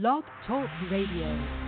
[0.00, 1.59] Blog Talk Radio.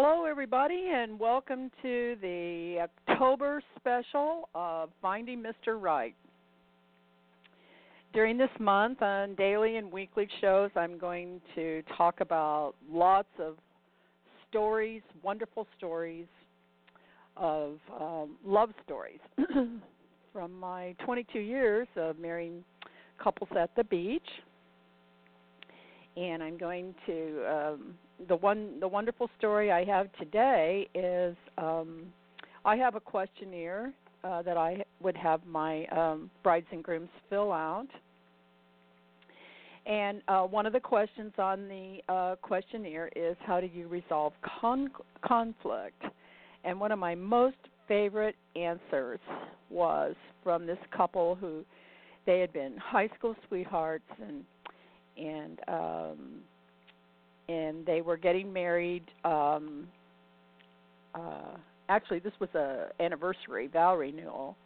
[0.00, 5.76] Hello, everybody, and welcome to the October special of Finding Mr.
[5.76, 6.14] Right.
[8.12, 13.56] During this month on daily and weekly shows, I'm going to talk about lots of
[14.48, 16.28] stories, wonderful stories
[17.36, 19.18] of um, love stories
[20.32, 22.62] from my 22 years of marrying
[23.20, 24.22] couples at the beach.
[26.16, 27.94] And I'm going to um,
[28.26, 32.06] the one the wonderful story I have today is um,
[32.64, 33.92] I have a questionnaire
[34.24, 37.86] uh, that I would have my um, brides and grooms fill out.
[39.86, 44.34] And uh, one of the questions on the uh, questionnaire is how do you resolve
[44.60, 44.90] con-
[45.24, 46.02] conflict?
[46.64, 49.20] And one of my most favorite answers
[49.70, 51.64] was from this couple who
[52.26, 54.44] they had been high school sweethearts and
[55.16, 56.42] and um
[57.48, 59.88] and they were getting married um
[61.14, 61.56] uh
[61.88, 64.56] actually this was a anniversary vow renewal.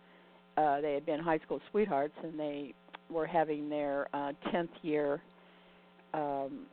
[0.56, 2.74] Uh they had been high school sweethearts and they
[3.10, 5.20] were having their uh 10th year
[6.14, 6.66] um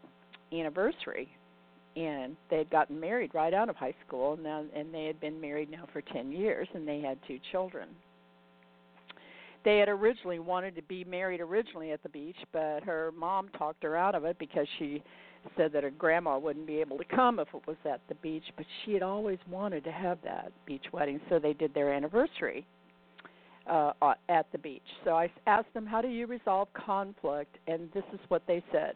[0.51, 1.29] anniversary.
[1.95, 5.19] And they had gotten married right out of high school and now and they had
[5.19, 7.89] been married now for 10 years and they had two children.
[9.65, 13.83] They had originally wanted to be married originally at the beach, but her mom talked
[13.83, 15.03] her out of it because she
[15.57, 18.43] said that her grandma wouldn't be able to come if it was at the beach,
[18.57, 22.65] but she had always wanted to have that beach wedding, so they did their anniversary
[23.69, 23.93] uh
[24.29, 24.81] at the beach.
[25.03, 28.95] So I asked them, "How do you resolve conflict?" And this is what they said.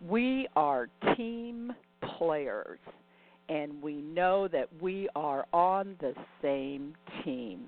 [0.00, 1.72] We are team
[2.18, 2.80] players
[3.48, 6.94] and we know that we are on the same
[7.24, 7.66] team.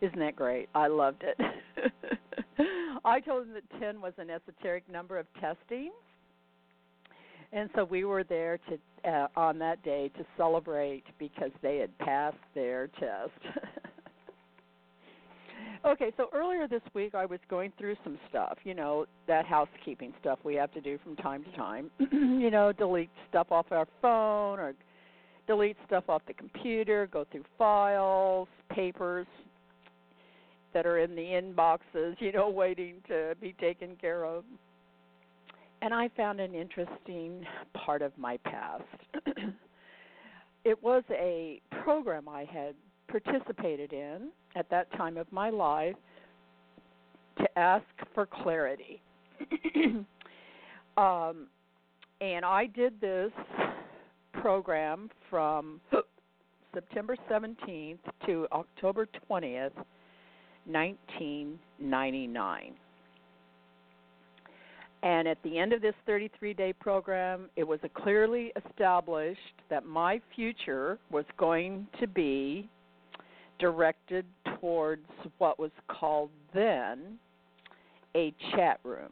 [0.00, 0.68] Isn't that great?
[0.74, 1.38] I loved it.
[3.04, 5.92] I told them that 10 was an esoteric number of testing.
[7.52, 8.78] And so we were there to
[9.10, 13.56] uh, on that day to celebrate because they had passed their test.
[15.86, 20.12] okay, so earlier this week I was going through some stuff, you know, that housekeeping
[20.20, 21.90] stuff we have to do from time to time.
[22.12, 24.74] you know, delete stuff off our phone or
[25.46, 29.26] delete stuff off the computer, go through files, papers,
[30.72, 34.44] that are in the inboxes, you know, waiting to be taken care of.
[35.82, 38.82] And I found an interesting part of my past.
[40.64, 42.74] it was a program I had
[43.08, 45.96] participated in at that time of my life
[47.38, 49.02] to ask for clarity.
[50.96, 51.46] um,
[52.20, 53.32] and I did this
[54.34, 55.80] program from
[56.74, 59.70] September 17th to October 20th
[60.66, 62.74] 1999.
[65.02, 69.40] And at the end of this 33 day program, it was clearly established
[69.70, 72.68] that my future was going to be
[73.58, 74.24] directed
[74.60, 75.06] towards
[75.38, 77.18] what was called then
[78.14, 79.10] a chat room.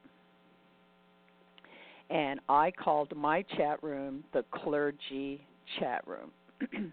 [2.10, 5.42] And I called my chat room the clergy
[5.78, 6.92] chat room.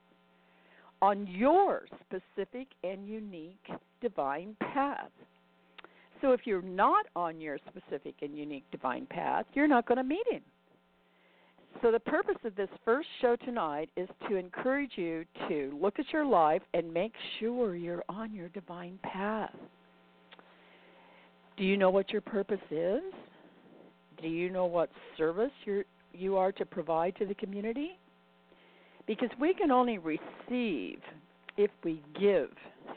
[1.01, 3.67] on your specific and unique
[4.01, 5.11] divine path.
[6.21, 10.03] So if you're not on your specific and unique divine path, you're not going to
[10.03, 10.41] meet him.
[11.81, 16.11] So, the purpose of this first show tonight is to encourage you to look at
[16.11, 19.53] your life and make sure you're on your divine path.
[21.55, 23.03] Do you know what your purpose is?
[24.19, 27.99] Do you know what service you're, you are to provide to the community?
[29.07, 30.99] Because we can only receive
[31.57, 32.49] if we give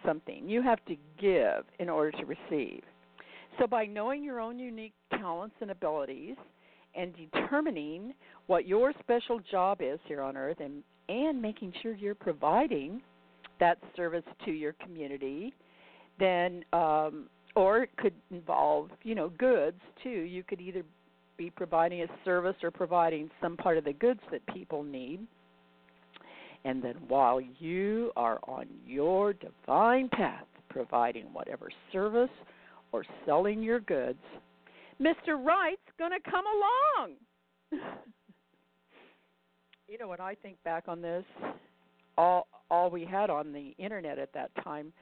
[0.05, 0.49] something.
[0.49, 2.83] You have to give in order to receive.
[3.59, 6.37] So, by knowing your own unique talents and abilities,
[6.95, 8.15] and determining
[8.47, 13.01] what your special job is here on earth and and making sure you're providing
[13.59, 15.53] that service to your community
[16.19, 17.27] then um
[17.57, 20.83] or it could involve you know goods too you could either
[21.37, 25.21] be providing a service or providing some part of the goods that people need
[26.65, 32.31] and then while you are on your divine path providing whatever service
[32.93, 34.19] or selling your goods
[35.01, 35.43] Mr.
[35.43, 37.12] Right's going to come along.
[39.89, 41.25] you know, when I think back on this,
[42.19, 44.93] all all we had on the internet at that time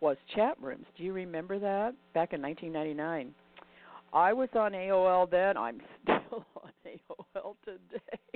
[0.00, 0.86] was chat rooms.
[0.96, 1.94] Do you remember that?
[2.14, 3.34] Back in 1999.
[4.12, 5.56] I was on AOL then.
[5.56, 8.27] I'm still on AOL today.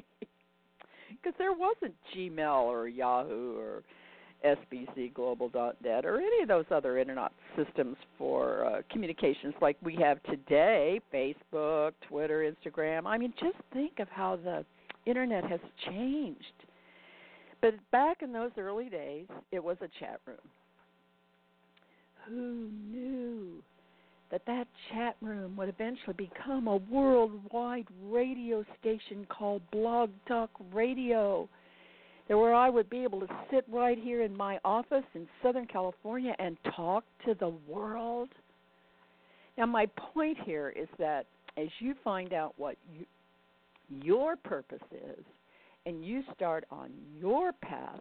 [1.22, 3.82] Because there wasn't Gmail or Yahoo or
[4.44, 11.00] sbcglobal.net or any of those other internet systems for uh, communications like we have today
[11.14, 13.06] Facebook, Twitter, Instagram.
[13.06, 14.64] I mean, just think of how the
[15.06, 16.40] internet has changed.
[17.60, 20.36] But back in those early days, it was a chat room.
[22.28, 23.62] Who knew
[24.32, 31.48] that that chat room would eventually become a worldwide radio station called Blog Talk Radio?
[32.28, 35.66] there where I would be able to sit right here in my office in Southern
[35.66, 38.30] California and talk to the world.
[39.58, 41.26] Now, my point here is that
[41.58, 43.04] as you find out what you,
[44.02, 45.24] your purpose is
[45.84, 46.90] and you start on
[47.20, 48.00] your path,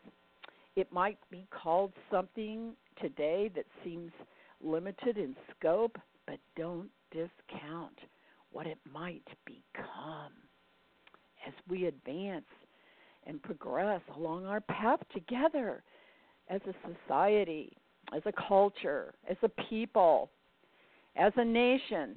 [0.76, 4.12] it might be called something today that seems
[4.64, 7.98] limited in scope, but don't discount
[8.52, 10.34] what it might become
[11.48, 12.46] as we advance
[13.28, 15.84] and progress along our path together
[16.50, 16.74] as a
[17.06, 17.72] society,
[18.16, 20.30] as a culture, as a people,
[21.16, 22.16] as a nation.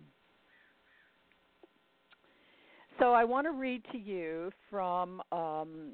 [2.98, 5.92] So I want to read to you from um,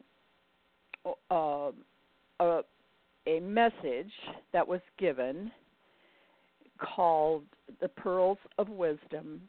[1.31, 1.71] uh,
[2.41, 2.61] a,
[3.27, 4.12] a message
[4.53, 5.51] that was given
[6.81, 7.44] called
[7.81, 9.41] The Pearls of Wisdom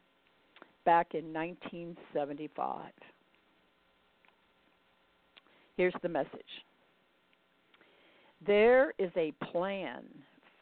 [0.84, 2.90] back in 1975.
[5.76, 6.30] Here's the message
[8.46, 10.02] there is a plan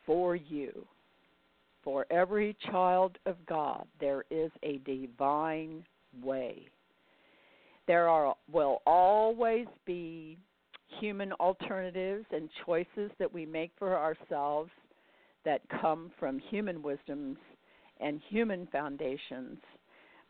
[0.07, 0.87] for you.
[1.83, 5.83] For every child of God, there is a divine
[6.23, 6.69] way.
[7.87, 10.37] There are will always be
[11.01, 14.71] human alternatives and choices that we make for ourselves
[15.45, 17.39] that come from human wisdoms
[18.01, 19.59] and human foundations.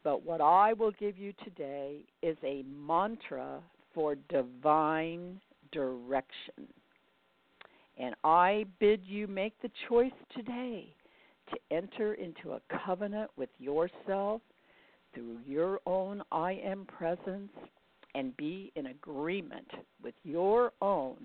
[0.02, 3.60] But what I will give you today is a mantra
[3.94, 5.40] for divine
[5.72, 6.68] direction.
[7.98, 10.94] And I bid you make the choice today
[11.50, 14.40] to enter into a covenant with yourself
[15.14, 17.52] through your own I am presence
[18.14, 19.68] and be in agreement
[20.02, 21.16] with your own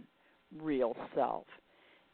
[0.62, 1.46] real self.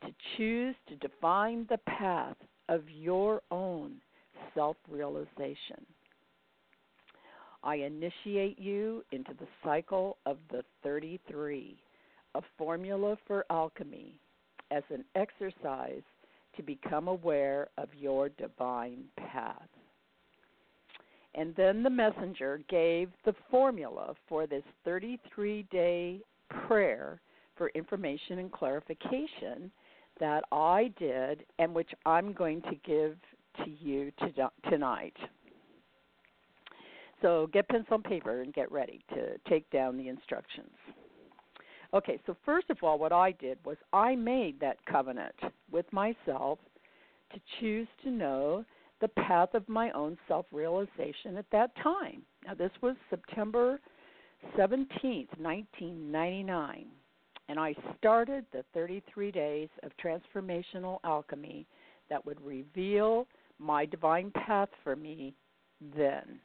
[0.01, 2.36] To choose to define the path
[2.70, 4.01] of your own
[4.55, 5.86] self realization.
[7.63, 11.77] I initiate you into the cycle of the 33,
[12.34, 14.15] a formula for alchemy,
[14.72, 16.01] as an exercise
[16.55, 19.67] to become aware of your divine path.
[21.36, 26.20] And then the messenger gave the formula for this 33 day
[26.67, 27.22] prayer
[27.55, 29.72] for information and clarification
[30.21, 33.17] that I did and which I'm going to give
[33.65, 35.17] to you to, tonight.
[37.21, 40.71] So get pencil and paper and get ready to take down the instructions.
[41.93, 45.35] Okay, so first of all, what I did was I made that covenant
[45.71, 46.59] with myself
[47.33, 48.63] to choose to know
[49.01, 52.21] the path of my own self realization at that time.
[52.45, 53.79] Now, this was September
[54.57, 56.85] 17th, 1999,
[57.50, 61.67] and I started the 33 days of transformational alchemy
[62.10, 63.27] that would reveal
[63.60, 65.33] my divine path for me
[65.95, 66.39] then.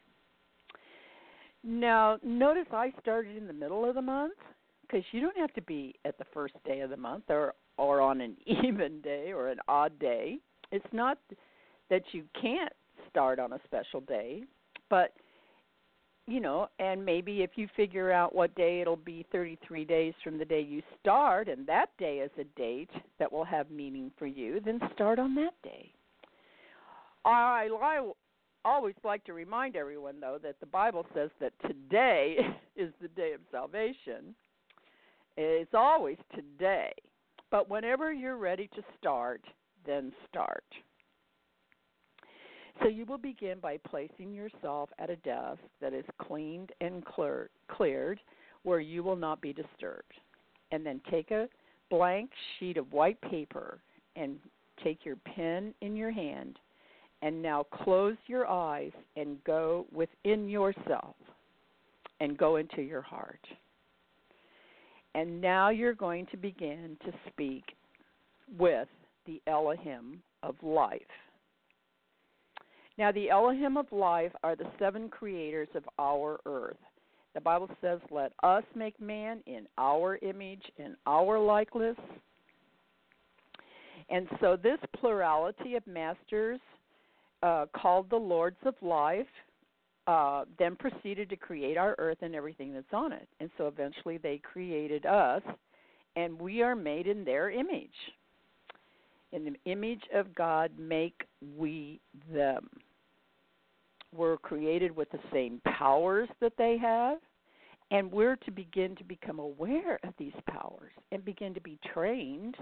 [1.63, 4.35] Now, notice I started in the middle of the month
[4.83, 8.01] because you don't have to be at the first day of the month or or
[8.01, 10.39] on an even day or an odd day.
[10.71, 11.19] It's not
[11.91, 12.73] that you can't
[13.11, 14.45] start on a special day,
[14.89, 15.13] but
[16.27, 20.39] you know, and maybe if you figure out what day it'll be 33 days from
[20.39, 24.27] the day you start, and that day is a date that will have meaning for
[24.27, 25.91] you, then start on that day.
[27.25, 28.11] I, I
[28.65, 32.37] always like to remind everyone, though, that the Bible says that today
[32.77, 34.35] is the day of salvation.
[35.37, 36.93] It's always today.
[37.51, 39.43] But whenever you're ready to start,
[39.87, 40.65] then start.
[42.83, 47.51] So you will begin by placing yourself at a desk that is cleaned and clear,
[47.69, 48.21] cleared
[48.63, 50.13] where you will not be disturbed.
[50.73, 51.49] And then take a
[51.91, 53.79] blank sheet of white paper
[54.17, 54.39] and
[54.83, 56.59] take your pen in your hand
[57.23, 61.15] and now close your eyes and go within yourself
[62.21, 63.41] and go into your heart.
[65.15, 67.65] And now you're going to begin to speak
[68.59, 68.89] with
[69.27, 71.01] the Elohim of life.
[72.99, 76.79] Now, the Elohim of life are the seven creators of our earth.
[77.35, 81.97] The Bible says, Let us make man in our image and our likeness.
[84.09, 86.59] And so, this plurality of masters,
[87.43, 89.27] uh, called the Lords of Life,
[90.07, 93.29] uh, then proceeded to create our earth and everything that's on it.
[93.41, 95.43] And so, eventually, they created us,
[96.15, 97.91] and we are made in their image.
[99.33, 101.25] In the image of God, make
[101.59, 102.01] we
[102.33, 102.71] them
[104.15, 107.19] we're created with the same powers that they have,
[107.91, 112.57] and we're to begin to become aware of these powers and begin to be trained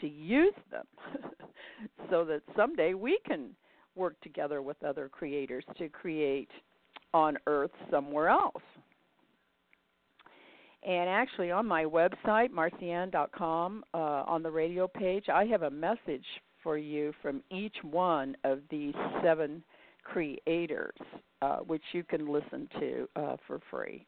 [0.00, 0.86] to use them
[2.10, 3.50] so that someday we can
[3.94, 6.50] work together with other creators to create
[7.12, 8.62] on earth somewhere else.
[10.82, 16.26] And actually, on my website, marcyann.com, uh, on the radio page, I have a message
[16.62, 19.62] for you from each one of these seven
[20.04, 20.96] creators,
[21.42, 24.06] uh, which you can listen to uh, for free.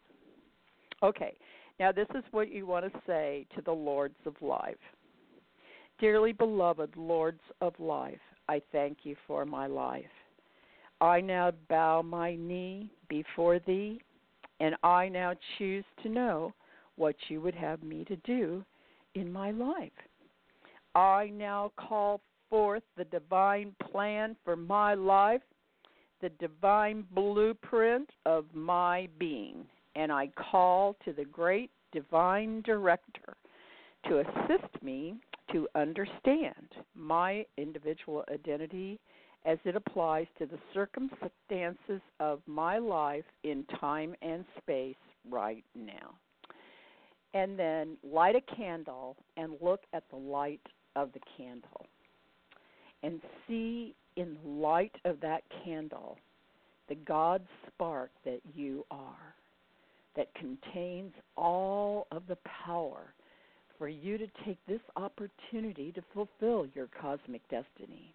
[1.03, 1.37] Okay,
[1.81, 4.77] now this is what you want to say to the Lords of Life.
[5.99, 10.05] Dearly beloved Lords of Life, I thank you for my life.
[11.01, 14.01] I now bow my knee before thee,
[14.61, 16.55] and I now choose to know
[16.97, 18.65] what you would have me to do
[19.15, 19.93] in my life.
[20.95, 25.43] I now call forth the divine plan for my life
[26.21, 33.37] the divine blueprint of my being, and I call to the great divine director
[34.09, 35.15] to assist me
[35.53, 38.99] to understand my individual identity
[39.45, 44.97] as it applies to the circumstances of my life in time and space
[45.31, 46.15] right now.
[47.33, 50.61] And then light a candle and look at the light
[50.97, 51.87] of the candle
[53.03, 56.19] and see in light of that candle
[56.89, 59.35] the God spark that you are,
[60.15, 63.13] that contains all of the power
[63.77, 68.15] for you to take this opportunity to fulfill your cosmic destiny.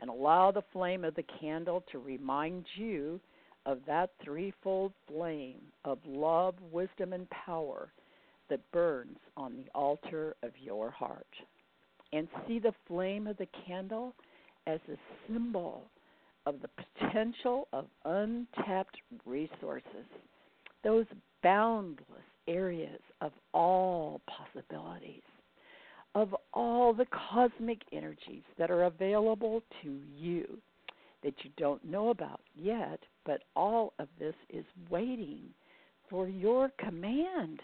[0.00, 3.18] And allow the flame of the candle to remind you
[3.64, 7.88] of that threefold flame of love, wisdom, and power
[8.48, 11.26] that burns on the altar of your heart.
[12.12, 14.14] And see the flame of the candle
[14.66, 14.96] as a
[15.26, 15.84] symbol
[16.46, 16.70] of the
[17.00, 20.06] potential of untapped resources,
[20.84, 21.06] those
[21.42, 22.06] boundless
[22.48, 25.22] areas of all possibilities,
[26.14, 30.46] of all the cosmic energies that are available to you
[31.22, 35.42] that you don't know about yet, but all of this is waiting
[36.08, 37.60] for your command.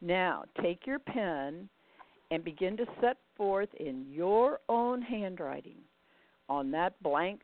[0.00, 1.68] Now, take your pen
[2.34, 5.76] and begin to set forth in your own handwriting
[6.48, 7.40] on that blank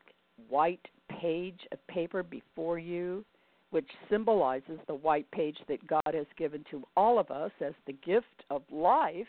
[0.49, 0.85] white
[1.21, 3.25] page of paper before you,
[3.71, 7.93] which symbolizes the white page that God has given to all of us as the
[8.05, 9.29] gift of life,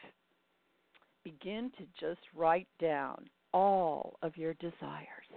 [1.24, 5.30] begin to just write down all of your desires,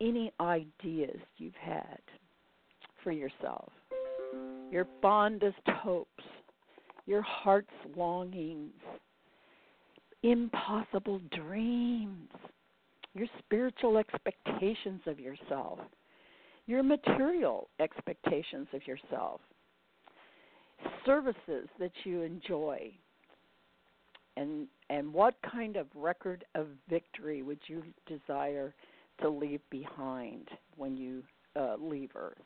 [0.00, 2.00] any ideas you've had
[3.04, 3.72] for yourself,
[4.70, 6.24] your fondest hopes,
[7.06, 8.72] your heart's longings,
[10.22, 12.28] impossible dreams,
[13.14, 15.78] your spiritual expectations of yourself,
[16.66, 19.40] your material expectations of yourself,
[21.04, 22.90] services that you enjoy,
[24.36, 28.74] and and what kind of record of victory would you desire
[29.20, 31.22] to leave behind when you
[31.56, 32.38] uh, leave Earth?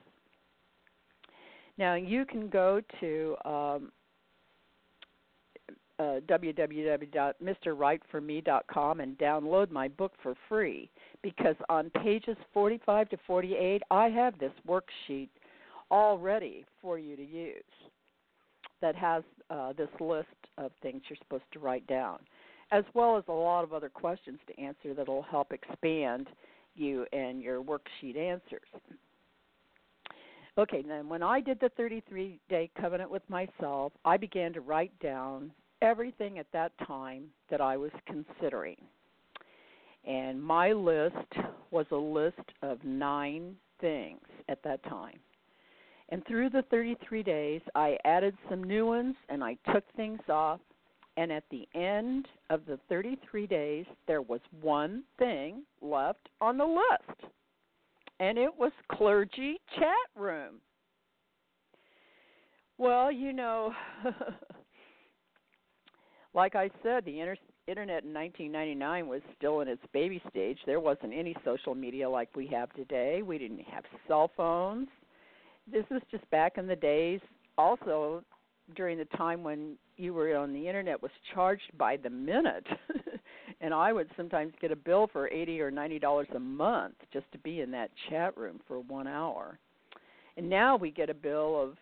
[1.79, 3.93] Now you can go to um,
[5.99, 10.88] uh, www.mrrightforme.com and download my book for free
[11.23, 15.29] because on pages 45 to 48 I have this worksheet
[15.91, 17.62] all ready for you to use
[18.81, 22.19] that has uh, this list of things you're supposed to write down,
[22.73, 26.29] as well as a lot of other questions to answer that will help expand
[26.75, 28.69] you and your worksheet answers.
[30.59, 34.99] Okay, then when I did the 33 day covenant with myself, I began to write
[35.00, 38.76] down everything at that time that I was considering.
[40.06, 41.14] And my list
[41.71, 45.18] was a list of nine things at that time.
[46.09, 50.61] And through the 33 days, I added some new ones and I took things off.
[51.16, 56.64] And at the end of the 33 days, there was one thing left on the
[56.64, 57.33] list,
[58.21, 60.61] and it was clergy chat room.
[62.76, 63.73] Well, you know,
[66.37, 70.59] like I said, the inter- internet in 1999 was still in its baby stage.
[70.66, 73.23] There wasn't any social media like we have today.
[73.23, 74.87] We didn't have cell phones
[75.71, 77.21] this was just back in the days
[77.59, 78.23] also
[78.75, 82.66] during the time when you were on the internet was charged by the minute
[83.61, 87.31] and i would sometimes get a bill for eighty or ninety dollars a month just
[87.33, 89.59] to be in that chat room for one hour
[90.37, 91.76] and now we get a bill of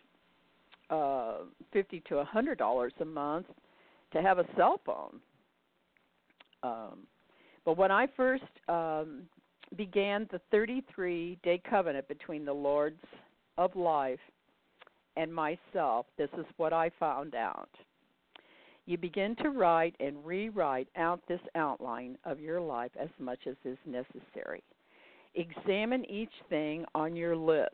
[0.91, 3.47] uh fifty to a hundred dollars a month
[4.15, 5.21] to have a cell phone
[6.63, 7.01] um
[7.67, 9.23] but when i first um
[9.77, 12.97] began the 33 day covenant between the lord's
[13.57, 14.21] of life
[15.17, 17.69] and myself, this is what I found out.
[18.87, 23.57] You begin to write and rewrite out this outline of your life as much as
[23.65, 24.63] is necessary.
[25.35, 27.73] Examine each thing on your list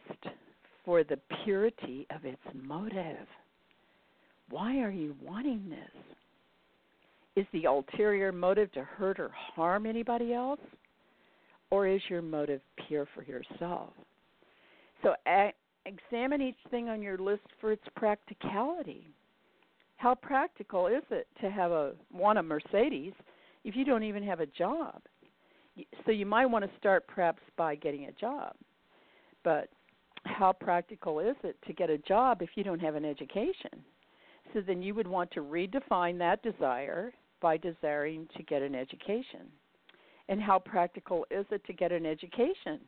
[0.84, 3.26] for the purity of its motive.
[4.50, 6.16] Why are you wanting this?
[7.36, 10.60] Is the ulterior motive to hurt or harm anybody else?
[11.70, 13.90] Or is your motive pure for yourself?
[15.02, 15.14] So
[15.86, 19.06] examine each thing on your list for its practicality.
[19.96, 23.12] How practical is it to have a want a Mercedes
[23.64, 25.00] if you don't even have a job?
[26.04, 28.54] So you might want to start perhaps by getting a job.
[29.44, 29.68] But
[30.24, 33.84] how practical is it to get a job if you don't have an education?
[34.52, 39.46] So then you would want to redefine that desire by desiring to get an education.
[40.28, 42.80] And how practical is it to get an education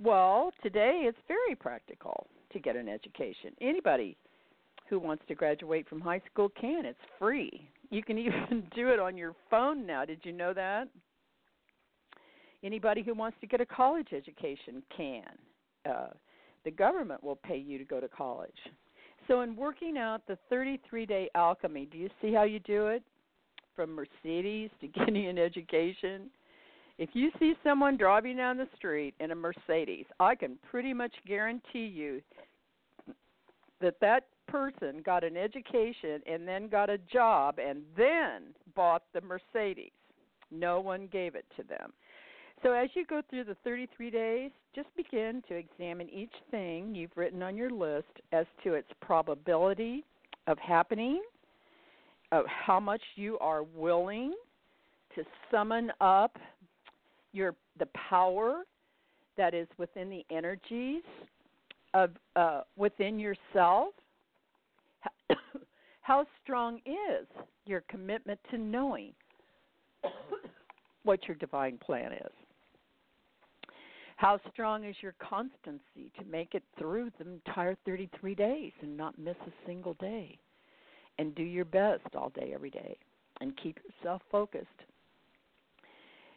[0.00, 3.52] well, today it's very practical to get an education.
[3.60, 4.16] Anybody
[4.88, 6.84] who wants to graduate from high school can.
[6.84, 7.68] It's free.
[7.90, 10.04] You can even do it on your phone now.
[10.04, 10.88] Did you know that?
[12.62, 15.24] Anybody who wants to get a college education can.
[15.88, 16.08] Uh,
[16.64, 18.50] the government will pay you to go to college.
[19.28, 23.02] So, in working out the 33 day alchemy, do you see how you do it?
[23.74, 26.30] From Mercedes to getting an education
[26.96, 31.12] if you see someone driving down the street in a Mercedes, I can pretty much
[31.26, 32.22] guarantee you
[33.80, 39.20] that that person got an education and then got a job and then bought the
[39.20, 39.90] Mercedes.
[40.52, 41.92] No one gave it to them.
[42.64, 47.14] So as you go through the 33 days, just begin to examine each thing you've
[47.14, 50.02] written on your list as to its probability
[50.46, 51.20] of happening,
[52.32, 54.32] of how much you are willing
[55.14, 56.38] to summon up
[57.34, 58.62] your the power
[59.36, 61.02] that is within the energies
[61.92, 63.92] of uh, within yourself.
[66.00, 67.26] How strong is
[67.66, 69.12] your commitment to knowing
[71.02, 72.32] what your divine plan is?
[74.16, 79.18] How strong is your constancy to make it through the entire 33 days and not
[79.18, 80.38] miss a single day?
[81.18, 82.96] And do your best all day, every day,
[83.40, 84.68] and keep yourself focused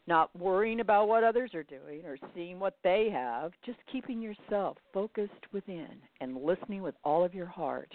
[0.07, 4.77] not worrying about what others are doing or seeing what they have, just keeping yourself
[4.93, 5.89] focused within
[6.21, 7.93] and listening with all of your heart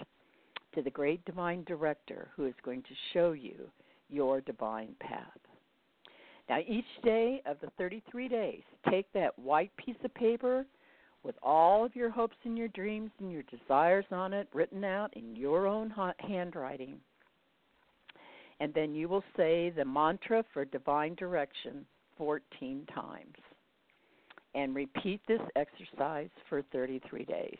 [0.75, 3.71] to the great divine director who is going to show you
[4.11, 5.27] your divine path.
[6.53, 8.61] Now, each day of the 33 days,
[8.91, 10.67] take that white piece of paper
[11.23, 15.17] with all of your hopes and your dreams and your desires on it written out
[15.17, 16.97] in your own handwriting.
[18.61, 21.87] And then you will say the mantra for divine direction
[22.19, 23.37] 14 times.
[24.55, 27.59] And repeat this exercise for 33 days.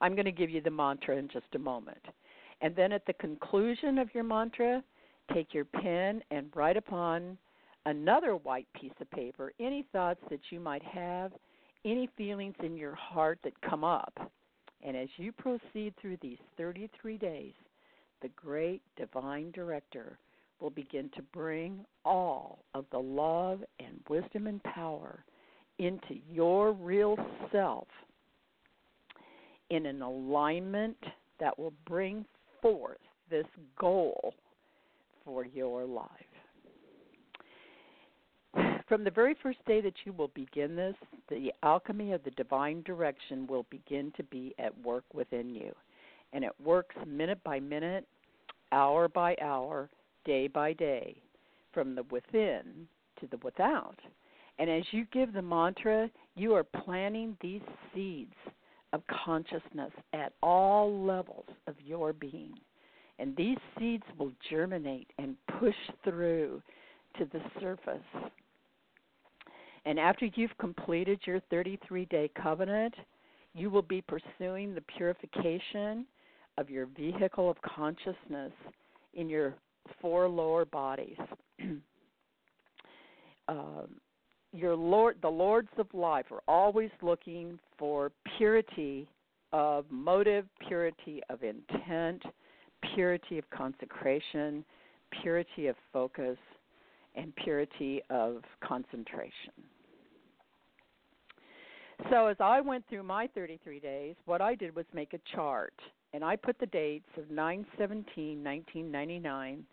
[0.00, 2.06] I'm going to give you the mantra in just a moment.
[2.62, 4.82] And then at the conclusion of your mantra,
[5.34, 7.36] take your pen and write upon
[7.88, 11.32] another white piece of paper any thoughts that you might have,
[11.84, 14.12] any feelings in your heart that come up.
[14.82, 17.54] And as you proceed through these 33 days,
[18.20, 20.18] the great divine director,
[20.60, 25.24] will begin to bring all of the love and wisdom and power
[25.78, 27.16] into your real
[27.52, 27.86] self
[29.70, 30.96] in an alignment
[31.38, 32.24] that will bring
[32.60, 32.98] forth
[33.30, 33.46] this
[33.78, 34.34] goal
[35.24, 36.08] for your life.
[38.88, 40.94] From the very first day that you will begin this,
[41.28, 45.74] the alchemy of the divine direction will begin to be at work within you.
[46.32, 48.06] And it works minute by minute,
[48.72, 49.90] hour by hour,
[50.24, 51.16] day by day,
[51.74, 52.88] from the within
[53.20, 53.98] to the without.
[54.58, 57.60] And as you give the mantra, you are planting these
[57.94, 58.34] seeds
[58.94, 62.54] of consciousness at all levels of your being.
[63.18, 65.74] And these seeds will germinate and push
[66.04, 66.62] through
[67.18, 68.30] to the surface.
[69.88, 72.94] And after you've completed your 33 day covenant,
[73.54, 76.04] you will be pursuing the purification
[76.58, 78.52] of your vehicle of consciousness
[79.14, 79.54] in your
[80.02, 81.16] four lower bodies.
[83.48, 83.88] um,
[84.52, 89.08] your Lord, the Lords of life are always looking for purity
[89.54, 92.22] of motive, purity of intent,
[92.94, 94.66] purity of consecration,
[95.22, 96.36] purity of focus,
[97.16, 99.64] and purity of concentration.
[102.10, 105.74] So, as I went through my 33 days, what I did was make a chart,
[106.14, 109.64] and I put the dates of 9 17 1999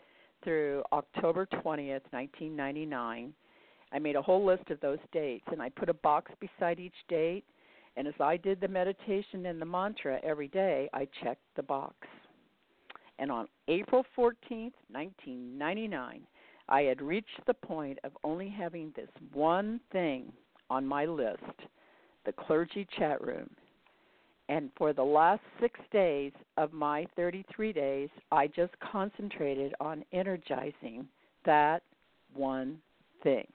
[0.43, 3.33] through October 20th, 1999.
[3.91, 6.95] I made a whole list of those dates, and I put a box beside each
[7.07, 7.45] date.
[7.95, 11.95] And as I did the meditation and the mantra every day, I checked the box.
[13.19, 16.21] And on April 14th, 1999,
[16.67, 20.33] I had reached the point of only having this one thing
[20.69, 21.39] on my list
[22.25, 23.49] the clergy chat room.
[24.47, 31.07] And for the last six days of my 33 days, I just concentrated on energizing
[31.45, 31.81] that
[32.33, 32.77] one
[33.23, 33.47] thing.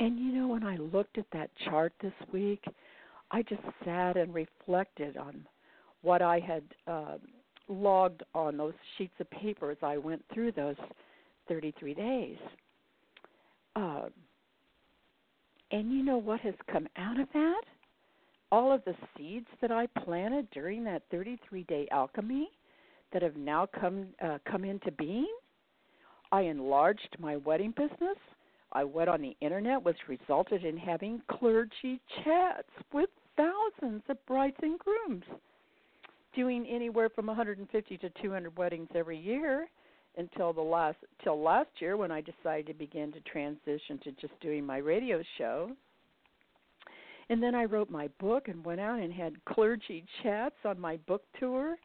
[0.00, 2.64] And you know, when I looked at that chart this week,
[3.30, 5.46] I just sat and reflected on
[6.02, 7.18] what I had uh,
[7.68, 10.76] logged on those sheets of paper as I went through those
[11.48, 12.38] 33 days.
[13.76, 14.02] Uh,
[15.70, 17.62] and you know what has come out of that?
[18.52, 22.48] All of the seeds that I planted during that 33 day alchemy
[23.12, 25.32] that have now come uh, come into being.
[26.32, 28.18] I enlarged my wedding business.
[28.72, 34.56] I went on the internet, which resulted in having clergy chats with thousands of brides
[34.62, 35.24] and grooms,
[36.36, 39.68] doing anywhere from 150 to 200 weddings every year
[40.16, 44.38] until the last till last year when I decided to begin to transition to just
[44.40, 45.70] doing my radio show.
[47.28, 50.96] And then I wrote my book and went out and had clergy chats on my
[51.06, 51.76] book tour,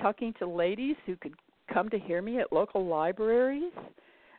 [0.00, 1.34] talking to ladies who could
[1.72, 3.72] come to hear me at local libraries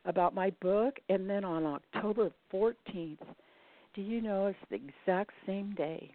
[0.05, 0.97] about my book.
[1.09, 3.19] And then on October 14th,
[3.93, 6.11] do you know it's the exact same day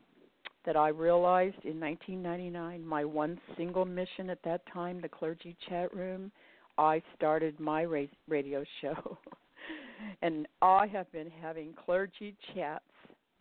[0.64, 5.94] that I realized in 1999 my one single mission at that time, the clergy chat
[5.94, 6.30] room,
[6.78, 7.82] I started my
[8.28, 9.18] radio show.
[10.22, 12.84] and I have been having clergy chats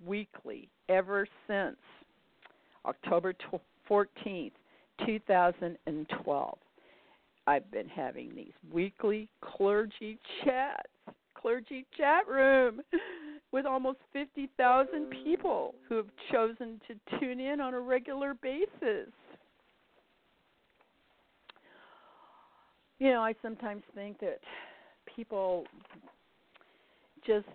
[0.06, 1.78] weekly ever since
[2.86, 3.34] October
[3.90, 4.52] 14th,
[5.06, 6.58] 2012.
[7.48, 10.90] I've been having these weekly clergy chats,
[11.36, 12.82] clergy chat room
[13.52, 19.10] with almost 50,000 people who have chosen to tune in on a regular basis.
[23.02, 24.42] You know, I sometimes think that
[25.16, 25.66] people
[27.26, 27.48] just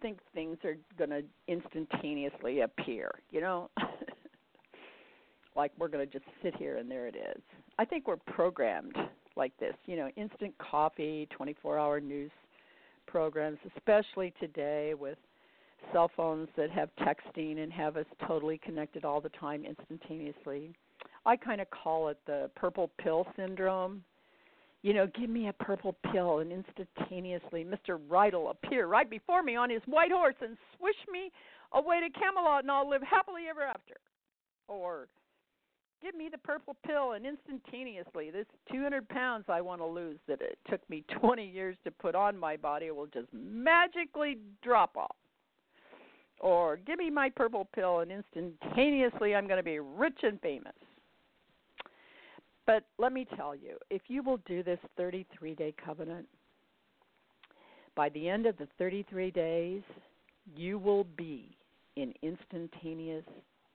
[0.00, 3.68] think things are going to instantaneously appear, you know?
[5.56, 7.42] like we're going to just sit here and there it is.
[7.78, 8.96] I think we're programmed
[9.36, 12.30] like this, you know, instant coffee, 24-hour news
[13.06, 15.18] programs, especially today with
[15.92, 20.72] cell phones that have texting and have us totally connected all the time instantaneously.
[21.26, 24.02] I kind of call it the purple pill syndrome
[24.82, 28.00] you know, give me a purple pill, and instantaneously Mr.
[28.08, 31.30] Will appear right before me on his white horse and swish me
[31.72, 33.96] away to Camelot, and I'll live happily ever after.
[34.68, 35.08] Or
[36.02, 40.40] give me the purple pill, and instantaneously this 200 pounds I want to lose that
[40.40, 45.16] it took me 20 years to put on my body will just magically drop off.
[46.40, 50.72] Or give me my purple pill, and instantaneously I'm going to be rich and famous.
[52.70, 56.28] But let me tell you, if you will do this 33 day covenant,
[57.96, 59.82] by the end of the 33 days,
[60.54, 61.56] you will be
[61.96, 63.24] in instantaneous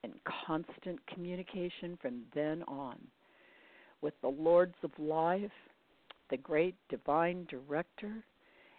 [0.06, 0.14] and
[0.48, 2.96] constant communication from then on
[4.00, 5.52] with the Lords of Life,
[6.30, 8.24] the great divine director,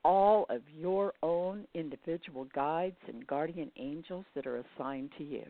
[0.03, 5.45] all of your own individual guides and guardian angels that are assigned to you.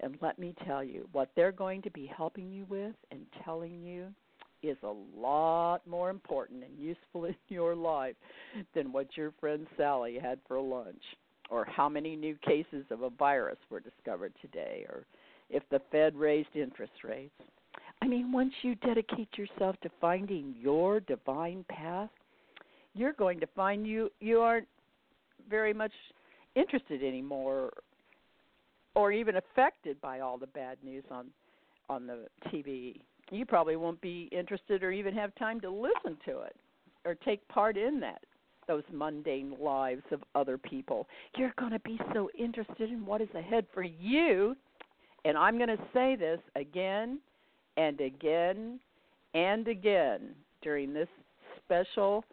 [0.00, 3.82] And let me tell you, what they're going to be helping you with and telling
[3.82, 4.06] you
[4.62, 8.16] is a lot more important and useful in your life
[8.74, 11.02] than what your friend Sally had for lunch,
[11.50, 15.04] or how many new cases of a virus were discovered today, or
[15.48, 17.34] if the Fed raised interest rates.
[18.02, 22.10] I mean, once you dedicate yourself to finding your divine path,
[22.94, 24.68] you're going to find you you aren't
[25.48, 25.92] very much
[26.54, 27.70] interested anymore
[28.94, 31.26] or even affected by all the bad news on
[31.88, 33.00] on the TV.
[33.32, 36.56] You probably won't be interested or even have time to listen to it
[37.04, 38.22] or take part in that
[38.68, 41.08] those mundane lives of other people.
[41.36, 44.54] You're going to be so interested in what is ahead for you.
[45.24, 47.18] And I'm going to say this again
[47.76, 48.78] and again
[49.34, 51.08] and again during this
[51.64, 52.24] special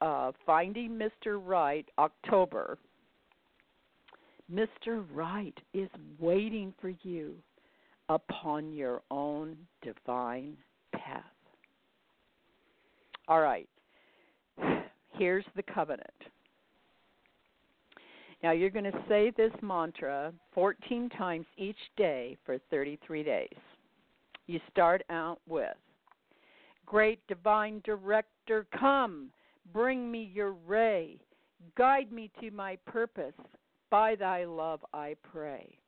[0.00, 1.40] uh, Finding Mr.
[1.44, 2.78] Right October
[4.52, 5.04] Mr.
[5.12, 7.34] Right is waiting for you
[8.08, 10.56] upon your own divine
[10.92, 11.22] path.
[13.26, 13.68] All right,
[15.12, 16.10] here's the covenant.
[18.42, 23.48] Now you're going to say this mantra 14 times each day for 33 days.
[24.46, 25.74] You start out with
[26.84, 29.30] Great Divine Director, come,
[29.72, 31.16] bring me your ray,
[31.78, 33.32] guide me to my purpose
[33.94, 35.78] by thy love I pray.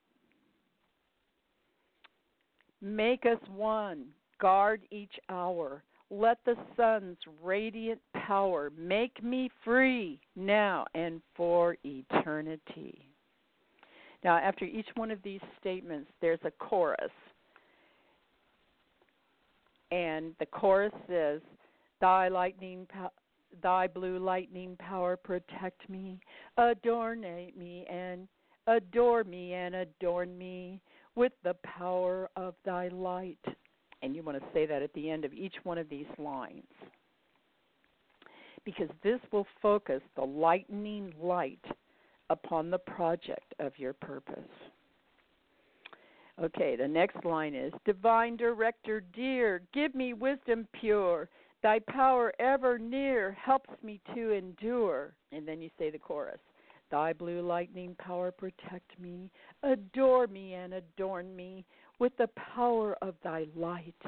[2.81, 4.05] Make us one,
[4.41, 5.83] guard each hour.
[6.09, 13.09] Let the sun's radiant power make me free now and for eternity.
[14.23, 17.11] Now, after each one of these statements, there's a chorus.
[19.91, 21.41] And the chorus says,
[22.01, 22.87] Thy lightning
[23.63, 26.21] thy blue lightning power protect me,
[26.57, 28.29] adornate me and
[28.67, 30.81] adore me and adorn me
[31.15, 33.39] with the power of thy light.
[34.03, 36.65] And you want to say that at the end of each one of these lines.
[38.65, 41.65] Because this will focus the lightning light
[42.31, 44.39] upon the project of your purpose.
[46.43, 51.31] Okay, the next line is Divine Director, dear, give me wisdom pure
[51.67, 55.17] Thy power ever near helps me to endure.
[55.33, 56.39] And then you say the chorus
[56.93, 59.33] Thy blue lightning power protect me,
[59.65, 61.65] adore me and adorn me
[61.99, 64.01] with the power of thy light.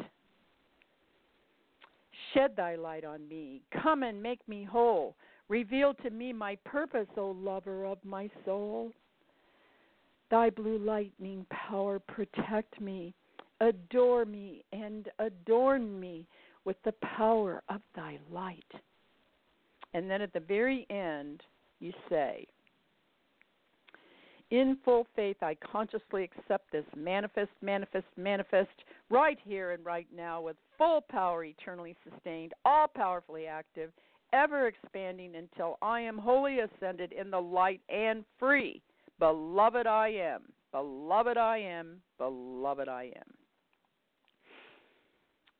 [2.32, 5.16] Shed thy light on me, come and make me whole.
[5.48, 8.92] Reveal to me my purpose, O lover of my soul.
[10.30, 13.14] Thy blue lightning power protect me,
[13.60, 16.28] adore me and adorn me
[16.68, 18.70] with the power of thy light.
[19.94, 21.42] And then at the very end,
[21.80, 22.46] you say,
[24.50, 28.68] in full faith, I consciously accept this manifest, manifest, manifest
[29.08, 33.90] right here and right now with full power, eternally sustained, all powerfully active,
[34.34, 38.82] ever expanding until I am wholly ascended in the light and free.
[39.18, 43.47] Beloved I am, beloved I am, beloved I am.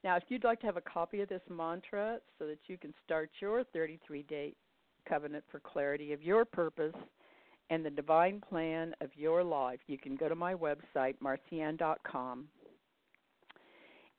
[0.04, 2.94] Now, if you'd like to have a copy of this mantra so that you can
[3.04, 4.54] start your 33 day
[5.08, 6.94] covenant for clarity of your purpose
[7.70, 12.46] and the divine plan of your life, you can go to my website, marcyann.com,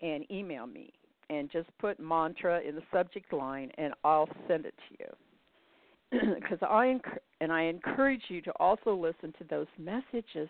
[0.01, 0.91] and email me.
[1.31, 6.35] And just put mantra in the subject line, and I'll send it to you.
[6.39, 6.99] Because I
[7.39, 10.49] and I encourage you to also listen to those messages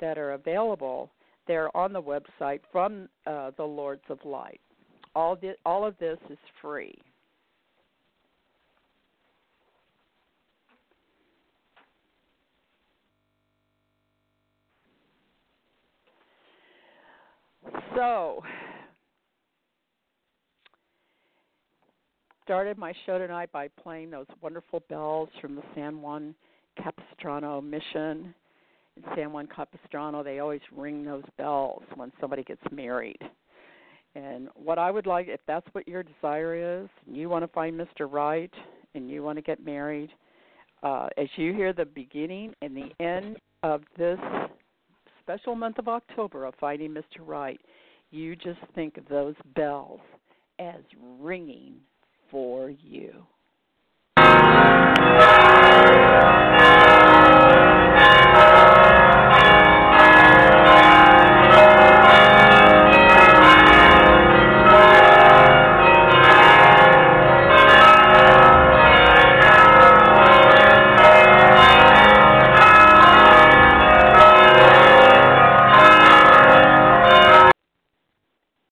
[0.00, 1.10] that are available
[1.46, 4.60] there on the website from uh, the Lords of Light.
[5.14, 6.94] All, di- all of this is free.
[17.96, 18.42] So,
[22.44, 26.34] started my show tonight by playing those wonderful bells from the San Juan
[26.82, 28.34] Capistrano mission
[29.14, 33.20] San Juan Capistrano, they always ring those bells when somebody gets married.
[34.14, 37.48] And what I would like, if that's what your desire is, and you want to
[37.48, 38.10] find Mr.
[38.10, 38.52] Right,
[38.94, 40.10] and you want to get married,
[40.82, 44.18] uh, as you hear the beginning and the end of this
[45.22, 47.20] special month of October of Finding Mr.
[47.20, 47.60] Right,
[48.10, 50.00] you just think of those bells
[50.58, 50.80] as
[51.20, 51.74] ringing
[52.30, 53.24] for you.